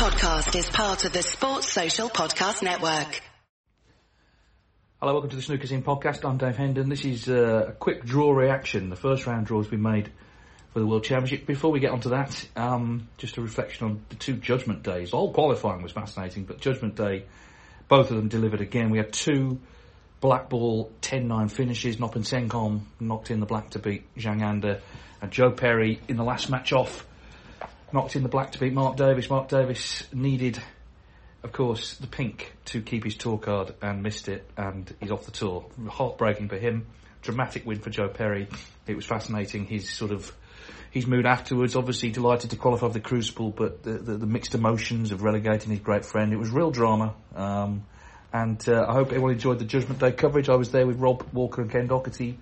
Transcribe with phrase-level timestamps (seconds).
[0.00, 3.20] podcast is part of the Sports Social Podcast Network.
[4.98, 6.26] Hello, welcome to the Snooker Scene podcast.
[6.26, 6.88] I'm Dave Hendon.
[6.88, 8.88] This is uh, a quick draw reaction.
[8.88, 10.10] The first round draw has been made
[10.72, 11.46] for the World Championship.
[11.46, 15.12] Before we get onto that, um, just a reflection on the two Judgment Days.
[15.12, 17.26] All qualifying was fascinating, but Judgment Day,
[17.88, 18.88] both of them delivered again.
[18.88, 19.60] We had two
[20.22, 21.98] black ball 10-9 finishes.
[21.98, 24.40] Noppon Saengkham knocked in the black to beat Zhang
[25.20, 27.06] and Joe Perry in the last match off
[27.92, 29.28] knocked in the black to beat Mark Davis.
[29.30, 30.60] Mark Davis needed,
[31.42, 35.24] of course, the pink to keep his tour card and missed it, and he's off
[35.24, 35.66] the tour.
[35.88, 36.86] Heartbreaking for him.
[37.22, 38.48] Dramatic win for Joe Perry.
[38.86, 39.66] It was fascinating.
[39.66, 40.32] His sort of
[40.90, 41.76] his mood afterwards.
[41.76, 45.70] Obviously delighted to qualify for the Crucible, but the, the, the mixed emotions of relegating
[45.70, 46.32] his great friend.
[46.32, 47.14] It was real drama.
[47.34, 47.84] Um,
[48.32, 50.48] and uh, I hope everyone enjoyed the Judgment Day coverage.
[50.48, 52.38] I was there with Rob Walker and Ken Doherty.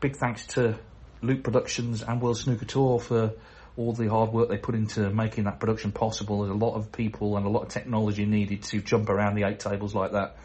[0.00, 0.78] Big thanks to
[1.22, 3.32] Luke Productions and World Snooker Tour for
[3.76, 6.40] all the hard work they put into making that production possible.
[6.40, 9.44] There's a lot of people and a lot of technology needed to jump around the
[9.44, 10.36] eight tables like that.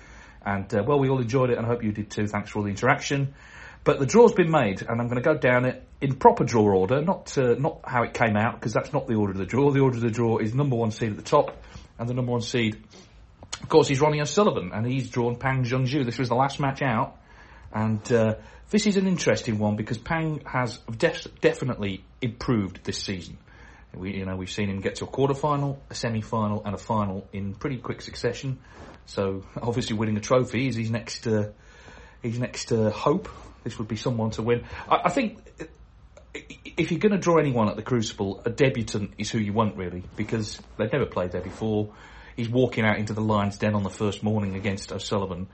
[0.46, 2.28] And uh, well, we all enjoyed it, and I hope you did too.
[2.28, 3.34] Thanks for all the interaction.
[3.84, 6.64] But the draw's been made, and I'm going to go down it in proper draw
[6.64, 9.46] order, not uh, not how it came out, because that's not the order of the
[9.46, 9.72] draw.
[9.72, 11.56] The order of the draw is number one seed at the top,
[11.98, 12.82] and the number one seed,
[13.62, 16.06] of course, is Ronnie O'Sullivan, and he's drawn Pang Junxu.
[16.06, 17.18] This was the last match out,
[17.72, 18.36] and uh,
[18.70, 23.38] this is an interesting one because Pang has def- definitely improved this season.
[23.94, 26.76] We, you know, we've seen him get to a quarter final, a semi final, and
[26.76, 28.60] a final in pretty quick succession.
[29.06, 31.50] So obviously, winning a trophy is his next uh,
[32.22, 33.30] his next uh, hope.
[33.64, 34.66] This would be someone to win.
[34.90, 35.40] I, I think
[36.78, 39.78] if you're going to draw anyone at the Crucible, a debutant is who you want
[39.78, 41.94] really because they've never played there before.
[42.36, 45.48] He's walking out into the Lions Den on the first morning against O'Sullivan.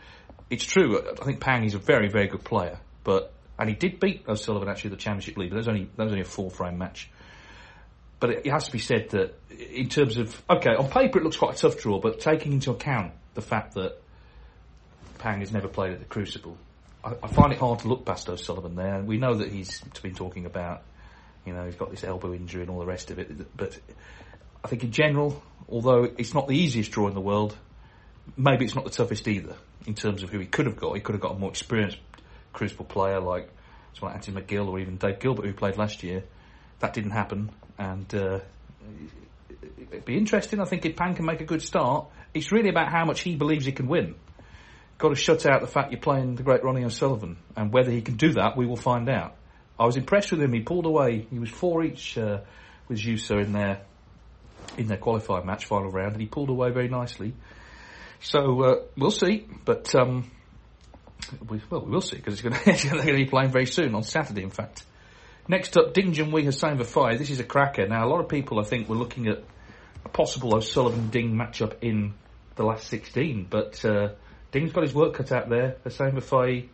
[0.54, 1.02] It's true.
[1.20, 2.78] I think Pang is a very, very good player.
[3.04, 5.50] But and he did beat O'Sullivan actually the championship league.
[5.50, 7.10] But that was only that was only a four frame match.
[8.20, 11.24] But it, it has to be said that in terms of okay, on paper it
[11.24, 14.00] looks quite a tough draw, but taking into account the fact that
[15.18, 16.56] Pang has never played at the Crucible,
[17.04, 19.02] I, I find it hard to look past O'Sullivan there.
[19.02, 20.84] We know that he's been talking about,
[21.48, 23.58] you know, he's got this elbow injury and all the rest of it.
[23.58, 23.80] But
[24.64, 27.58] I think in general, although it's not the easiest draw in the world,
[28.38, 30.94] maybe it's not the toughest either in terms of who he could have got.
[30.96, 31.98] He could have got a more experienced
[32.52, 33.50] crucible player like
[33.94, 36.24] someone like Anthony McGill or even Dave Gilbert who played last year.
[36.80, 38.40] That didn't happen, and uh,
[39.92, 40.60] it'd be interesting.
[40.60, 43.36] I think if Pang can make a good start, it's really about how much he
[43.36, 44.16] believes he can win.
[44.98, 48.02] Got to shut out the fact you're playing the great Ronnie O'Sullivan, and whether he
[48.02, 49.36] can do that, we will find out.
[49.80, 50.54] I was impressed with him.
[50.54, 51.26] He pulled away.
[51.30, 52.42] He was four each uh,
[52.88, 53.82] with Jusa in their
[54.78, 57.34] in their qualifying match final round, and he pulled away very nicely.
[58.24, 60.32] So uh, we'll see, but um,
[61.46, 64.44] we, well, we will see because they're going to be playing very soon on Saturday,
[64.44, 64.86] in fact.
[65.50, 67.18] Next up, Ding Junhui Hossein Vafaei.
[67.18, 67.86] This is a cracker.
[67.86, 69.44] Now, a lot of people, I think, were looking at
[70.06, 72.14] a possible O'Sullivan Ding matchup in
[72.56, 74.14] the last 16, but uh,
[74.54, 75.76] Ding's got his work cut out there.
[75.84, 76.70] Hossein Vafaei,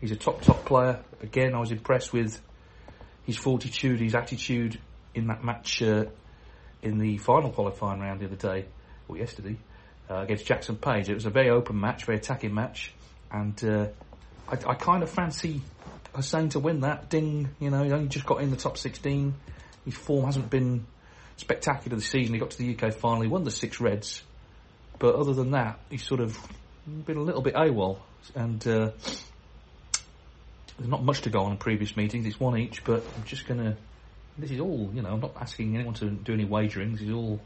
[0.00, 1.00] he's a top, top player.
[1.20, 2.40] Again, I was impressed with
[3.24, 4.78] his fortitude, his attitude
[5.12, 6.04] in that match uh,
[6.82, 8.66] in the final qualifying round the other day,
[9.08, 9.56] or yesterday,
[10.10, 11.08] uh, against Jackson Page.
[11.08, 12.92] It was a very open match, very attacking match
[13.34, 13.86] and uh,
[14.48, 15.60] I, I, kind of fancy
[16.14, 17.10] Hossein to win that.
[17.10, 19.34] Ding, you know, he only just got in the top 16.
[19.84, 20.86] His form hasn't been
[21.36, 22.34] spectacular this season.
[22.34, 24.22] He got to the UK final, he won the six Reds,
[24.98, 26.38] but other than that, he's sort of
[27.04, 27.98] been a little bit AWOL,
[28.36, 28.90] and uh,
[30.78, 32.24] there's not much to go on in previous meetings.
[32.24, 33.76] It's one each, but I'm just gonna.
[34.38, 35.10] This is all, you know.
[35.10, 37.00] I'm not asking anyone to do any wagerings.
[37.00, 37.40] It's all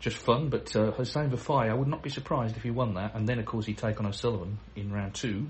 [0.00, 0.48] just fun.
[0.48, 3.14] But uh, Hossein Vafaei, I would not be surprised if he won that.
[3.14, 5.46] And then, of course, he'd take on O'Sullivan in round two,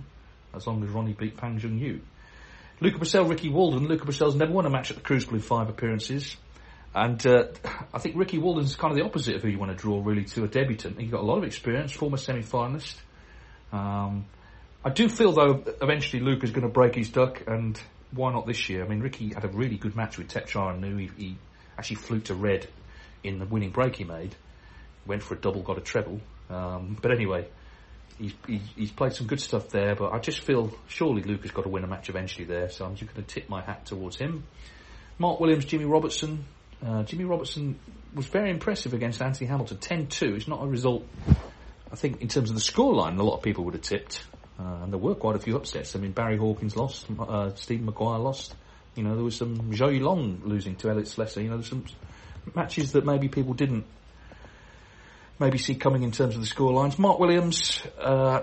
[0.54, 2.00] as long as Ronnie beat Pang Junxu.
[2.80, 3.88] Luca Brecel, Ricky Walden.
[3.88, 6.36] Luca Brecel's never won a match at the Crucible in five appearances.
[6.94, 7.48] And uh,
[7.92, 10.24] I think Ricky Walden's kind of the opposite of who you want to draw, really,
[10.24, 11.00] to a debutant.
[11.00, 12.96] He's got a lot of experience, former semi-finalist.
[13.72, 14.26] Um,
[14.84, 17.78] I do feel, though, eventually Luca's going to break his duck, and
[18.12, 18.84] why not this year?
[18.84, 20.98] I mean, Ricky had a really good match with Thepchaiya Un-Nooh.
[20.98, 21.36] He, he
[21.76, 22.66] actually flew to red
[23.22, 24.34] in the winning break he made.
[25.06, 26.20] Went for a double, got a treble.
[26.50, 27.46] Um, but anyway,
[28.18, 28.32] he's,
[28.76, 29.94] he's, played some good stuff there.
[29.94, 32.68] But I just feel surely Luca's got to win a match eventually there.
[32.68, 34.44] So I'm just going to tip my hat towards him.
[35.18, 36.44] Mark Williams, Jimmy Robertson.
[36.84, 37.78] Uh, Jimmy Robertson
[38.14, 39.78] was very impressive against Anthony Hamilton.
[39.78, 40.36] 10-2.
[40.36, 41.06] It's not a result.
[41.90, 44.24] I think in terms of the scoreline, a lot of people would have tipped.
[44.58, 45.94] Uh, and there were quite a few upsets.
[45.94, 48.54] I mean, Barry Hawkins lost, uh, Stephen Maguire lost.
[48.94, 51.42] You know, there was some Zhou Yuelong losing to Elliot Slessor.
[51.42, 51.84] You know, there's some
[52.54, 53.84] matches that maybe people didn't
[55.38, 56.98] maybe see coming in terms of the scorelines.
[56.98, 58.42] Mark Williams, uh,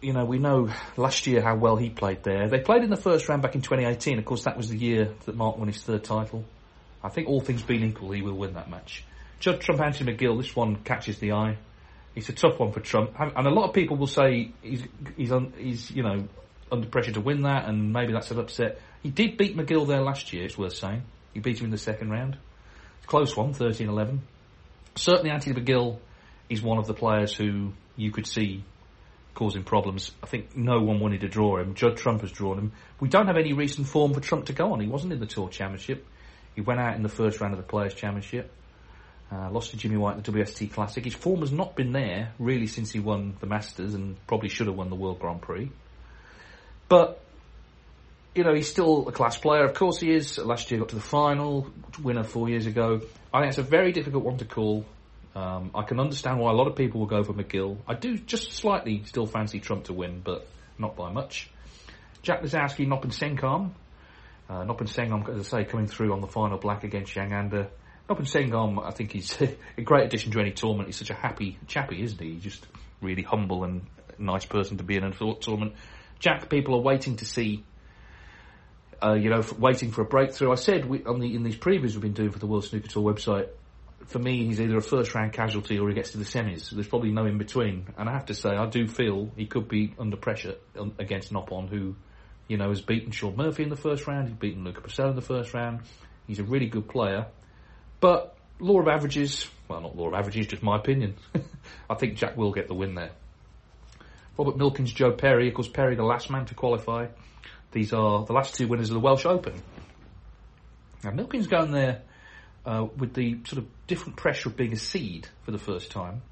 [0.00, 2.48] you know, we know last year how well he played there.
[2.48, 4.18] They played in the first round back in 2018.
[4.18, 6.44] Of course, that was the year that Mark won his third title.
[7.02, 9.04] I think all things being equal, he will win that match.
[9.40, 10.40] Judd Trump, Anthony McGill.
[10.40, 11.58] This one catches the eye.
[12.14, 14.82] It's a tough one for Trump, and a lot of people will say he's
[15.16, 16.26] he's un, he's you know
[16.72, 18.80] under pressure to win that, and maybe that's an upset.
[19.04, 20.44] He did beat McGill there last year.
[20.44, 22.36] It's worth saying he beat him in the second round.
[23.08, 24.18] Close one, 13-11.
[24.94, 25.98] Certainly, Anthony McGill
[26.50, 28.64] is one of the players who you could see
[29.34, 30.12] causing problems.
[30.22, 31.74] I think no one wanted to draw him.
[31.74, 32.72] Judd Trump has drawn him.
[33.00, 34.80] We don't have any recent form for Trump to go on.
[34.80, 36.04] He wasn't in the Tour Championship.
[36.54, 38.52] He went out in the first round of the Players Championship.
[39.32, 41.02] Uh, lost to Jimmy White in the WST Classic.
[41.02, 44.66] His form has not been there really since he won the Masters and probably should
[44.66, 45.70] have won the World Grand Prix.
[46.88, 47.22] But
[48.38, 49.64] you know he's still a class player.
[49.64, 50.38] Of course he is.
[50.38, 51.66] Last year got to the final,
[52.00, 53.00] winner four years ago.
[53.34, 54.86] I think it's a very difficult one to call.
[55.34, 57.78] Um, I can understand why a lot of people will go for McGill.
[57.88, 60.46] I do just slightly still fancy Trump to win, but
[60.78, 61.50] not by much.
[62.22, 63.72] Jack Lisowski, Noppon Saengkham.
[64.48, 67.68] Uh, Noppon Saengkham, as I say, coming through on the final black against Zhang Anda.
[68.08, 69.36] Noppon Saengkham, I think he's
[69.76, 70.88] a great addition to any tournament.
[70.88, 72.34] He's such a happy chappy, isn't he?
[72.34, 72.68] He's just
[73.00, 73.82] really humble and
[74.16, 75.74] nice person to be in a tournament.
[76.20, 77.64] Jack, people are waiting to see
[79.02, 80.52] uh, you know, waiting for a breakthrough.
[80.52, 82.88] I said we, on the in these previews we've been doing for the World Snooker
[82.88, 83.48] Tour website
[84.08, 86.70] for me, he's either a first round casualty or he gets to the semis.
[86.70, 87.86] There's probably no in between.
[87.96, 90.54] And I have to say, I do feel he could be under pressure
[90.98, 91.94] against Noppon, who,
[92.48, 94.28] you know, has beaten Shaun Murphy in the first round.
[94.28, 95.80] He's beaten Luca Brecel in the first round.
[96.26, 97.26] He's a really good player.
[98.00, 101.16] But law of averages, well, not law of averages, just my opinion.
[101.90, 103.10] I think Jack will get the win there.
[104.38, 105.50] Robert Milkins, Joe Perry.
[105.50, 107.08] Course, Perry, the last man to qualify.
[107.72, 109.54] These are the last two winners of the Welsh Open.
[111.04, 112.02] Now, Milkins going there
[112.64, 116.22] uh, with the sort of different pressure of being a seed for the first time.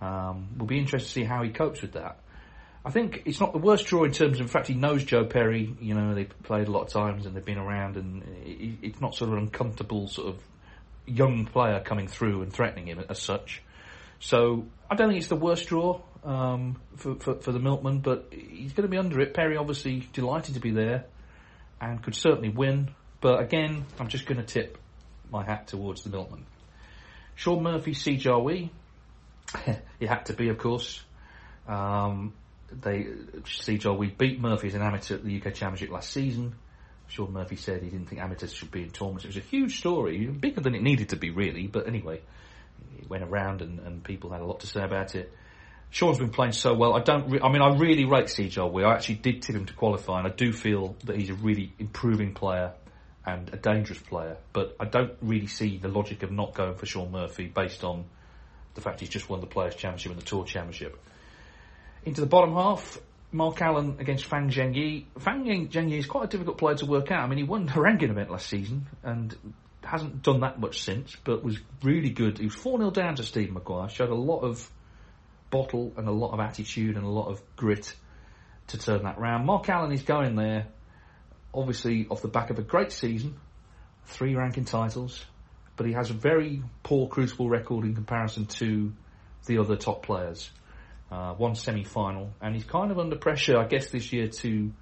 [0.00, 2.18] Um, we'll be interested to see how he copes with that.
[2.84, 5.24] I think it's not the worst draw in terms of, in fact, he knows Joe
[5.24, 5.74] Perry.
[5.80, 8.22] You know, they played a lot of times and they've been around, and
[8.82, 10.40] it's not sort of an uncomfortable sort of
[11.04, 13.62] young player coming through and threatening him as such.
[14.20, 18.28] So I don't think it's the worst draw um, for, for, for the Milkman, but
[18.32, 19.32] he's going to be under it.
[19.32, 21.06] Perry obviously delighted to be there
[21.80, 22.90] and could certainly win.
[23.20, 24.76] But again, I'm just going to tip
[25.30, 26.44] my hat towards the milkman.
[27.36, 28.70] Shaun Murphy, Jiahui.
[30.00, 31.02] it had to be, of course.
[31.68, 32.34] Um,
[32.70, 33.06] they
[33.42, 36.56] Jiahui beat Murphy as an amateur at the UK Championship last season.
[37.08, 39.24] Shaun Murphy said he didn't think amateurs should be in tournaments.
[39.24, 41.68] It was a huge story, bigger than it needed to be, really.
[41.68, 42.20] But anyway,
[42.98, 45.32] it went around and, and people had a lot to say about it.
[45.90, 46.94] Shaun's been playing so well.
[46.94, 47.30] I don't.
[47.30, 48.84] Re- I mean, I really rate Si Jiahui.
[48.84, 51.72] I actually did tip him to qualify, and I do feel that he's a really
[51.78, 52.72] improving player
[53.24, 54.36] and a dangerous player.
[54.52, 58.04] But I don't really see the logic of not going for Shaun Murphy based on
[58.74, 60.98] the fact he's just won the Players' Championship and the Tour Championship.
[62.04, 62.98] Into the bottom half,
[63.32, 65.06] Mark Allen against Fan Zhengyi.
[65.18, 67.24] Fan Zhengyi is quite a difficult player to work out.
[67.24, 69.36] I mean, he won the ranking event last season and
[69.82, 72.38] hasn't done that much since, but was really good.
[72.38, 74.70] He was 4 0 down to Steve Maguire, showed a lot of
[75.56, 77.94] bottle and a lot of attitude and a lot of grit
[78.68, 79.46] to turn that round.
[79.46, 80.66] Mark Allen is going there
[81.54, 83.34] obviously off the back of a great season,
[84.04, 85.24] three ranking titles,
[85.76, 88.92] but he has a very poor crucible record in comparison to
[89.46, 90.50] the other top players.
[91.10, 94.72] Uh, one semi-final, and he's kind of under pressure, I guess, this year to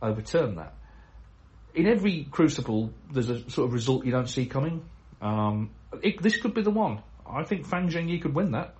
[0.00, 0.74] overturn that.
[1.74, 4.84] In every crucible, there's a sort of result you don't see coming.
[5.20, 5.70] Um,
[6.02, 7.02] it, this could be the one.
[7.28, 8.76] I think Fan Zhengyi could win that.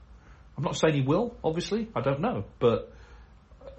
[0.57, 1.89] I'm not saying he will, obviously.
[1.95, 2.93] I don't know, but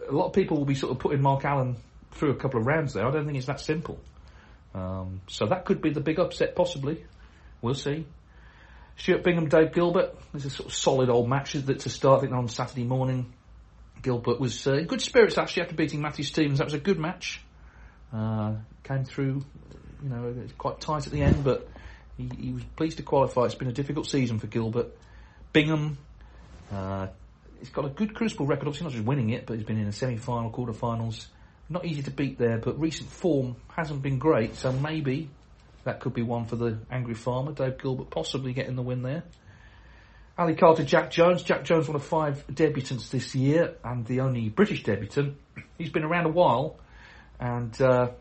[0.07, 1.77] a lot of people will be sort of putting Mark Allen
[2.12, 3.05] through a couple of rounds there.
[3.05, 4.00] I don't think it's that simple.
[4.74, 7.03] Um, so that could be the big upset, possibly.
[7.62, 8.05] We'll see.
[8.98, 10.15] Stuart Bingham, Dave Gilbert.
[10.31, 12.19] There's a sort of solid old match that to start.
[12.19, 13.34] I think on Saturday morning,
[14.01, 16.60] Gilbert was uh, in good spirits actually after beating Matthew Stevens.
[16.60, 17.41] That was a good match.
[18.13, 19.43] Uh, came through,
[20.01, 21.67] you know, quite tight at the end, but
[22.17, 23.43] he, he, was pleased to qualify.
[23.43, 24.98] It's been a difficult season for Gilbert.
[25.51, 25.98] Bingham,
[26.71, 27.07] uh,
[27.59, 28.67] he's got a good crucible record.
[28.67, 31.27] Obviously, not just winning it, but he's been in a semi-final, quarter-finals.
[31.69, 35.29] Not easy to beat there, but recent form hasn't been great, so maybe
[35.83, 37.51] that could be one for the angry farmer.
[37.51, 39.24] Dave Gilbert possibly getting the win there.
[40.38, 41.41] Ali Carter, Jack Jones.
[41.41, 45.36] Jack Jones, one of five debutants this year, and the only British debutant.
[45.77, 46.77] He's been around a while,
[47.39, 48.12] and uh,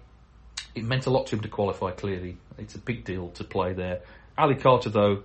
[0.75, 1.91] it meant a lot to him to qualify.
[1.91, 4.01] Clearly, it's a big deal to play there.
[4.39, 5.25] Ali Carter, though,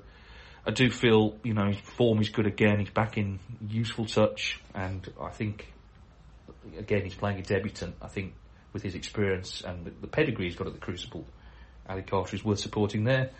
[0.66, 2.80] I do feel you know his form is good again.
[2.80, 5.72] He's back in useful touch, and I think
[6.78, 7.96] again, he's playing a debutant.
[8.02, 8.34] I think
[8.74, 11.26] with his experience and the, the pedigree he's got at the Crucible,
[11.90, 13.32] Ali Carter is worth supporting there.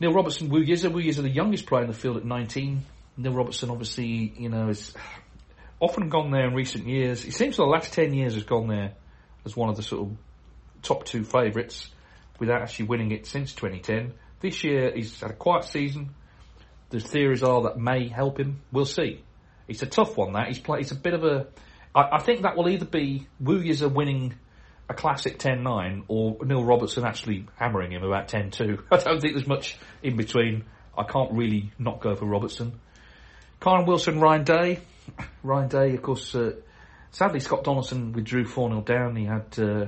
[0.00, 0.90] Neil Robertson, Wu Yize.
[0.90, 2.84] Wu Yize, the youngest player in the field at 19.
[3.16, 4.94] Neil Robertson, obviously, you know, has
[5.80, 7.24] often gone there in recent years.
[7.24, 8.92] It seems for the last 10 years has gone there
[9.44, 10.16] as one of the sort of
[10.82, 11.90] top two favourites
[12.38, 14.14] without actually winning it since 2010.
[14.40, 16.14] This year he's had a quiet season,
[16.90, 18.62] the theories are that may help him.
[18.72, 19.22] We'll see.
[19.66, 20.32] It's a tough one.
[20.32, 20.80] That he's play.
[20.80, 21.46] It's a bit of a.
[21.94, 24.34] I, I think that will either be Wu Yize winning
[24.88, 28.84] a classic 10-9 or Neil Robertson actually hammering him about 10-2.
[28.90, 30.64] I don't think there's much in between.
[30.96, 32.80] I can't really not go for Robertson.
[33.60, 34.80] Kyren Wilson, Ryan Day.
[35.42, 36.52] Ryan Day, of course, uh,
[37.10, 39.16] sadly Scott Donaldson withdrew 4-0 down.
[39.16, 39.86] He had uh,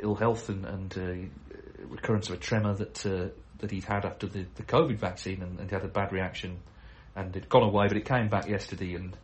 [0.00, 4.26] ill health and, and uh, recurrence of a tremor that uh, that he'd had after
[4.26, 6.58] the, the COVID vaccine and, and he had a bad reaction
[7.14, 8.94] and it'd gone away, but it came back yesterday.
[8.94, 9.16] And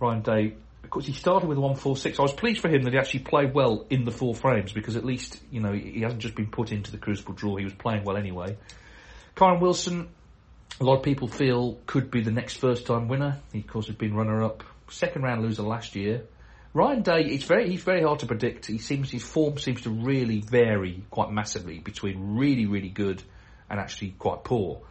[0.00, 2.18] Ryan Day, of course, he started with a 146.
[2.18, 4.96] I was pleased for him that he actually played well in the four frames because
[4.96, 7.74] at least, you know, he hasn't just been put into the Crucible draw, he was
[7.74, 8.56] playing well anyway.
[9.36, 10.08] Kyren Wilson,
[10.80, 13.38] a lot of people feel could be the next first time winner.
[13.52, 16.24] He, of course, has been runner up, second round loser last year.
[16.74, 18.66] Ryan Day, it's very, he's very hard to predict.
[18.66, 23.22] He seems, his form seems to really vary quite massively between really, really good
[23.70, 24.82] and actually quite poor.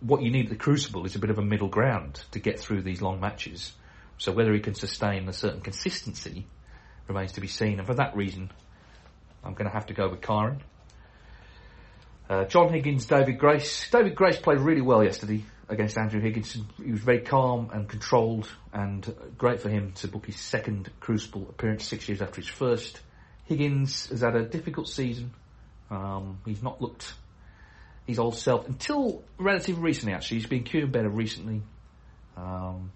[0.00, 2.58] What you need at the Crucible is a bit of a middle ground to get
[2.58, 3.72] through these long matches.
[4.18, 6.46] So whether he can sustain a certain consistency
[7.08, 7.78] remains to be seen.
[7.78, 8.50] And for that reason,
[9.44, 10.60] I'm going to have to go with Kyren.
[12.28, 13.90] Uh, John Higgins, David Grace.
[13.90, 16.56] David Grace played really well yesterday against Andrew Higgins.
[16.82, 21.48] He was very calm and controlled, and great for him to book his second Crucible
[21.48, 23.00] appearance six years after his first.
[23.46, 25.32] Higgins has had a difficult season.
[25.90, 27.14] Um, he's not looked
[28.10, 30.14] his old self until relatively recently.
[30.14, 31.62] Actually, he's been cueing better recently.
[32.36, 32.92] Um,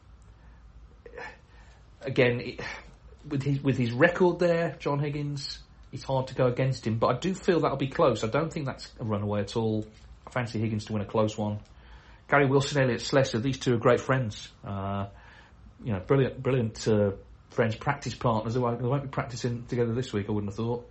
[2.02, 2.60] again, it,
[3.28, 5.58] with his with his record there, John Higgins,
[5.92, 6.98] it's hard to go against him.
[6.98, 8.22] But I do feel that'll be close.
[8.22, 9.86] I don't think that's a runaway at all.
[10.26, 11.60] I fancy Higgins to win a close one.
[12.28, 14.48] Gary Wilson, Elliot Slessor, these two are great friends.
[14.64, 15.06] Uh,
[15.82, 17.10] you know, brilliant, brilliant uh,
[17.50, 18.54] friends, practice partners.
[18.54, 20.28] They won't, they won't be practicing together this week.
[20.28, 20.90] I wouldn't have thought.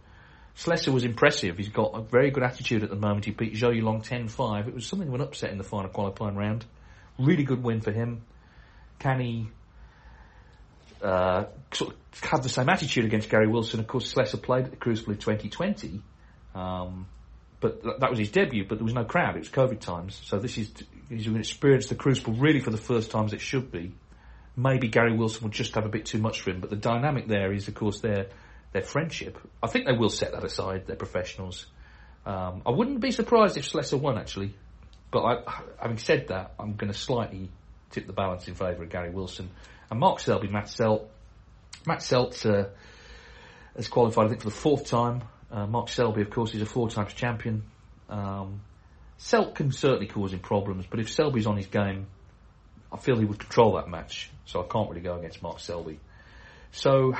[0.56, 1.58] Slessor was impressive.
[1.58, 3.26] He's got a very good attitude at the moment.
[3.26, 4.68] He beat Zhou Yuelong 10-5.
[4.68, 6.66] It was something of an upset in the final qualifying round.
[7.18, 8.22] Really good win for him.
[9.00, 9.48] Can he
[11.02, 13.80] uh, sort of have the same attitude against Gary Wilson?
[13.80, 16.02] Of course, Slessor played at the Crucible in 2020.
[16.54, 17.08] Um,
[17.60, 19.36] but th- that was his debut, but there was no crowd.
[19.36, 20.20] It was COVID times.
[20.24, 20.72] So this is,
[21.10, 23.94] he's going to experience the Crucible really for the first time as it should be.
[24.56, 27.28] Maybe Gary Wilson will just have a bit too much for him, but the dynamic
[27.28, 28.28] there is, of course, their
[28.74, 29.38] their friendship.
[29.62, 30.88] I think they will set that aside.
[30.88, 31.68] They're professionals.
[32.26, 34.56] Um, I wouldn't be surprised if Slessor won actually,
[35.12, 37.50] but I, having said that, I'm going to slightly
[37.92, 39.50] tip the balance in favour of Gary Wilson
[39.90, 40.48] and Mark Selby.
[40.48, 41.06] Matt Selt.
[41.86, 42.70] Matt Selt uh,
[43.76, 45.24] has qualified, I think, for the fourth time.
[45.52, 47.64] Uh, Mark Selby, of course, is a four times champion.
[48.10, 48.62] Um,
[49.20, 52.08] Selt can certainly cause him problems, but if Selby's on his game,
[52.92, 54.32] I feel he would control that match.
[54.46, 56.00] So I can't really go against Mark Selby.
[56.72, 57.16] So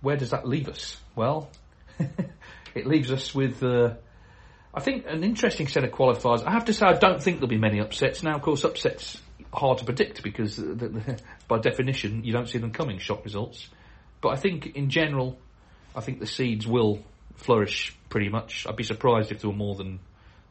[0.00, 0.96] where does that leave us?
[1.14, 1.50] Well,
[2.74, 3.94] it leaves us with, uh,
[4.72, 6.46] I think, an interesting set of qualifiers.
[6.46, 8.22] I have to say, I don't think there'll be many upsets.
[8.22, 9.20] Now, of course, upsets
[9.52, 12.98] are hard to predict because, the, the, by definition, you don't see them coming.
[12.98, 13.68] Shock results,
[14.20, 15.38] but I think in general,
[15.94, 17.02] I think the seeds will
[17.36, 18.66] flourish pretty much.
[18.68, 20.00] I'd be surprised if there were more than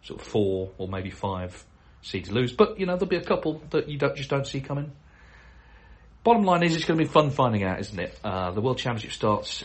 [0.03, 1.63] sort of four or maybe five
[2.01, 2.53] seeds lose.
[2.53, 4.91] But you know, there'll be a couple that you don't just don't see coming.
[6.27, 8.19] Bottom line is, it's going to be fun finding out, isn't it?
[8.21, 9.63] Uh, the World Championship starts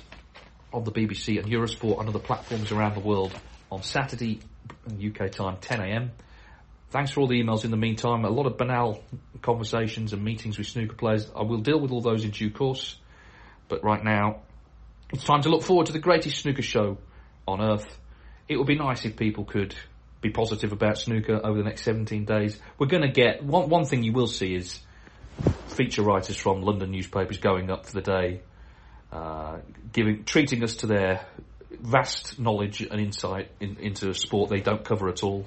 [0.73, 3.35] on the BBC and Eurosport and other platforms around the world
[3.73, 4.39] on Saturday,
[4.87, 6.11] UK time, 10am.
[6.91, 8.25] Thanks for all the emails in the meantime.
[8.25, 9.03] A lot of banal
[9.41, 11.29] conversations and meetings with snooker players.
[11.35, 12.97] I will deal with all those in due course.
[13.67, 14.43] But right now,
[15.13, 16.99] it's time to look forward to the greatest snooker show
[17.45, 17.99] on earth.
[18.47, 19.75] It would be nice if people could
[20.21, 22.57] be positive about snooker over the next 17 days.
[22.79, 24.79] We're going to get, one, one thing you will see is
[25.69, 28.41] feature writers from London newspapers going up for the day,
[29.11, 29.59] uh,
[29.93, 31.27] giving, treating us to their
[31.81, 35.47] vast knowledge and insight in, into a sport they don't cover at all,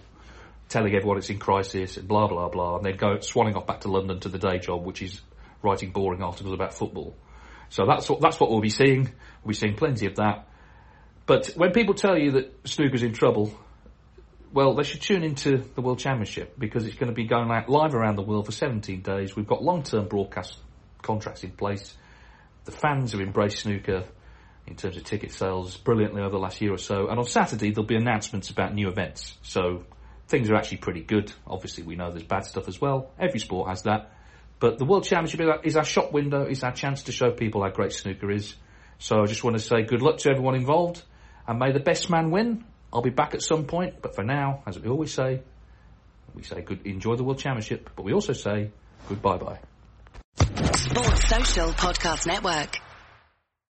[0.70, 3.82] telling everyone it's in crisis and blah blah blah, and then go swanning off back
[3.82, 5.22] to London to the day job, which is
[5.62, 7.16] writing boring articles about football.
[7.70, 9.04] So that's what that's what we'll be seeing.
[9.44, 10.48] We'll be seeing plenty of that.
[11.26, 13.52] But when people tell you that snooker's in trouble,
[14.56, 17.68] well, they should tune into the World Championship because it's going to be going out
[17.68, 19.36] live around the world for 17 days.
[19.36, 20.58] We've got long-term broadcast
[21.02, 21.94] contracts in place.
[22.64, 24.06] The fans have embraced snooker
[24.66, 27.10] in terms of ticket sales brilliantly over the last year or so.
[27.10, 29.38] And on Saturday, there'll be announcements about new events.
[29.42, 29.84] So
[30.30, 31.34] things are actually pretty good.
[31.46, 33.12] Obviously, we know there's bad stuff as well.
[33.20, 34.14] Every sport has that.
[34.60, 37.72] But the World Championship is our shop window, is our chance to show people how
[37.72, 38.56] great snooker is.
[39.00, 41.04] So I just want to say good luck to everyone involved
[41.46, 42.64] and may the best man win.
[42.96, 45.42] I'll be back at some point, but for now, as we always say,
[46.34, 48.72] we say good, enjoy the World Championship, but we also say
[49.10, 49.60] goodbye bye.
[50.38, 52.85] Sports Social Podcast Network.